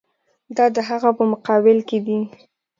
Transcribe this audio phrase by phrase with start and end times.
[0.57, 2.19] دا د هغه په مقابل کې دي.